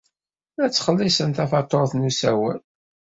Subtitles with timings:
[0.57, 2.59] La ttxelliṣeɣ tafatuṛt n usawal.